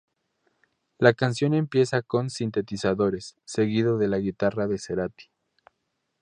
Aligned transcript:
La 0.97 1.13
canción 1.13 1.53
empieza 1.53 2.01
con 2.01 2.31
sintetizadores, 2.31 3.35
seguido 3.45 3.99
de 3.99 4.07
la 4.07 4.17
guitarra 4.17 4.65
de 4.65 4.79
Cerati. 4.79 5.25